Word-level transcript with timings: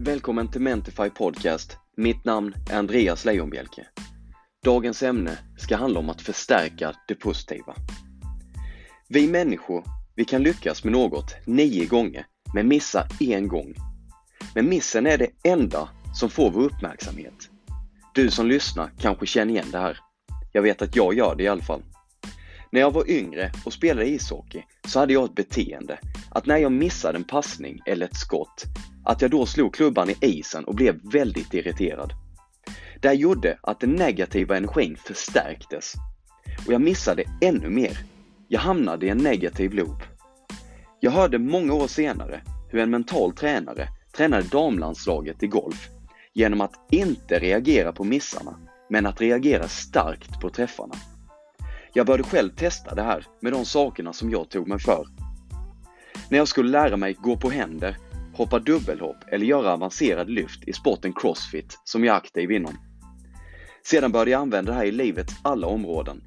Välkommen 0.00 0.50
till 0.50 0.60
Mentify 0.60 1.10
Podcast. 1.10 1.76
Mitt 1.96 2.24
namn 2.24 2.54
är 2.70 2.78
Andreas 2.78 3.24
Leijonbielke. 3.24 3.86
Dagens 4.64 5.02
ämne 5.02 5.38
ska 5.56 5.76
handla 5.76 6.00
om 6.00 6.10
att 6.10 6.22
förstärka 6.22 6.94
det 7.08 7.14
positiva. 7.14 7.74
Vi 9.08 9.28
människor, 9.28 9.84
vi 10.14 10.24
kan 10.24 10.42
lyckas 10.42 10.84
med 10.84 10.92
något 10.92 11.36
nio 11.46 11.86
gånger, 11.86 12.26
men 12.54 12.68
missa 12.68 13.06
en 13.20 13.48
gång. 13.48 13.74
Men 14.54 14.68
missen 14.68 15.06
är 15.06 15.18
det 15.18 15.30
enda 15.44 15.88
som 16.14 16.30
får 16.30 16.50
vår 16.50 16.62
uppmärksamhet. 16.62 17.50
Du 18.14 18.30
som 18.30 18.46
lyssnar 18.46 18.90
kanske 18.98 19.26
känner 19.26 19.52
igen 19.52 19.70
det 19.72 19.78
här. 19.78 19.98
Jag 20.52 20.62
vet 20.62 20.82
att 20.82 20.96
jag 20.96 21.14
gör 21.14 21.34
det 21.36 21.42
i 21.42 21.48
alla 21.48 21.62
fall. 21.62 21.82
När 22.72 22.80
jag 22.80 22.90
var 22.90 23.10
yngre 23.10 23.52
och 23.64 23.72
spelade 23.72 24.08
ishockey 24.08 24.62
så 24.88 24.98
hade 24.98 25.12
jag 25.12 25.24
ett 25.24 25.34
beteende 25.34 25.98
att 26.38 26.46
när 26.46 26.56
jag 26.56 26.72
missade 26.72 27.18
en 27.18 27.24
passning 27.24 27.82
eller 27.86 28.06
ett 28.06 28.16
skott, 28.16 28.64
att 29.04 29.22
jag 29.22 29.30
då 29.30 29.46
slog 29.46 29.74
klubban 29.74 30.10
i 30.10 30.16
isen 30.20 30.64
och 30.64 30.74
blev 30.74 31.00
väldigt 31.12 31.54
irriterad. 31.54 32.12
Det 33.00 33.08
här 33.08 33.14
gjorde 33.14 33.58
att 33.62 33.80
den 33.80 33.90
negativa 33.90 34.56
energin 34.56 34.96
förstärktes 34.96 35.94
och 36.66 36.72
jag 36.72 36.80
missade 36.80 37.24
ännu 37.40 37.68
mer. 37.68 37.98
Jag 38.48 38.60
hamnade 38.60 39.06
i 39.06 39.08
en 39.08 39.18
negativ 39.18 39.72
loop. 39.72 40.02
Jag 41.00 41.10
hörde 41.10 41.38
många 41.38 41.74
år 41.74 41.86
senare 41.86 42.40
hur 42.70 42.80
en 42.80 42.90
mental 42.90 43.32
tränare 43.32 43.88
tränade 44.16 44.42
damlandslaget 44.42 45.42
i 45.42 45.46
golf 45.46 45.88
genom 46.34 46.60
att 46.60 46.74
inte 46.90 47.38
reagera 47.38 47.92
på 47.92 48.04
missarna, 48.04 48.58
men 48.90 49.06
att 49.06 49.20
reagera 49.20 49.68
starkt 49.68 50.40
på 50.40 50.50
träffarna. 50.50 50.94
Jag 51.92 52.06
började 52.06 52.22
själv 52.22 52.50
testa 52.50 52.94
det 52.94 53.02
här 53.02 53.26
med 53.40 53.52
de 53.52 53.64
sakerna 53.64 54.12
som 54.12 54.30
jag 54.30 54.48
tog 54.48 54.68
mig 54.68 54.78
för. 54.78 55.27
När 56.30 56.38
jag 56.38 56.48
skulle 56.48 56.70
lära 56.70 56.96
mig 56.96 57.16
gå 57.20 57.36
på 57.36 57.50
händer, 57.50 57.96
hoppa 58.34 58.58
dubbelhopp 58.58 59.16
eller 59.28 59.46
göra 59.46 59.72
avancerad 59.72 60.30
lyft 60.30 60.68
i 60.68 60.72
sporten 60.72 61.12
crossfit 61.12 61.80
som 61.84 62.04
jag 62.04 62.14
är 62.14 62.18
aktiv 62.18 62.50
inom. 62.50 62.76
Sedan 63.84 64.12
började 64.12 64.30
jag 64.30 64.40
använda 64.40 64.72
det 64.72 64.78
här 64.78 64.84
i 64.84 64.92
livets 64.92 65.34
alla 65.42 65.66
områden, 65.66 66.22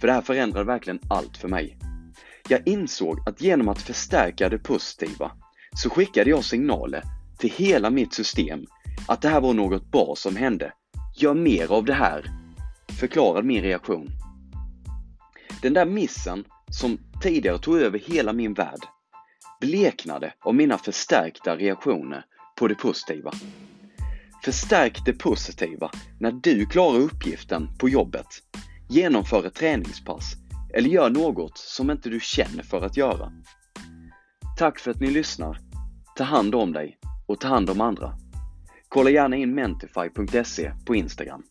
för 0.00 0.06
det 0.06 0.12
här 0.12 0.22
förändrade 0.22 0.66
verkligen 0.66 1.00
allt 1.08 1.36
för 1.36 1.48
mig. 1.48 1.78
Jag 2.48 2.68
insåg 2.68 3.28
att 3.28 3.40
genom 3.40 3.68
att 3.68 3.82
förstärka 3.82 4.48
det 4.48 4.58
positiva 4.58 5.32
så 5.76 5.90
skickade 5.90 6.30
jag 6.30 6.44
signaler 6.44 7.02
till 7.38 7.50
hela 7.50 7.90
mitt 7.90 8.14
system 8.14 8.66
att 9.08 9.22
det 9.22 9.28
här 9.28 9.40
var 9.40 9.54
något 9.54 9.90
bra 9.90 10.14
som 10.16 10.36
hände. 10.36 10.72
Gör 11.16 11.34
mer 11.34 11.72
av 11.72 11.84
det 11.84 11.94
här, 11.94 12.24
förklarade 12.98 13.46
min 13.46 13.62
reaktion. 13.62 14.10
Den 15.62 15.74
där 15.74 15.86
missen 15.86 16.44
som 16.70 16.98
tidigare 17.22 17.58
tog 17.58 17.78
över 17.78 17.98
hela 17.98 18.32
min 18.32 18.54
värld 18.54 18.80
bleknade 19.64 20.34
av 20.40 20.54
mina 20.54 20.78
förstärkta 20.78 21.56
reaktioner 21.56 22.24
på 22.58 22.68
det 22.68 22.74
positiva. 22.74 23.32
Förstärk 24.44 25.04
det 25.06 25.12
positiva 25.12 25.90
när 26.20 26.32
du 26.32 26.66
klarar 26.66 26.98
uppgiften 26.98 27.68
på 27.78 27.88
jobbet, 27.88 28.26
genomför 28.88 29.46
ett 29.46 29.54
träningspass 29.54 30.34
eller 30.74 30.88
gör 30.88 31.10
något 31.10 31.58
som 31.58 31.90
inte 31.90 32.08
du 32.08 32.20
känner 32.20 32.62
för 32.62 32.86
att 32.86 32.96
göra. 32.96 33.32
Tack 34.58 34.78
för 34.78 34.90
att 34.90 35.00
ni 35.00 35.10
lyssnar. 35.10 35.58
Ta 36.16 36.24
hand 36.24 36.54
om 36.54 36.72
dig 36.72 36.98
och 37.26 37.40
ta 37.40 37.48
hand 37.48 37.70
om 37.70 37.80
andra. 37.80 38.14
Kolla 38.88 39.10
gärna 39.10 39.36
in 39.36 39.54
mentify.se 39.54 40.72
på 40.86 40.94
Instagram. 40.94 41.42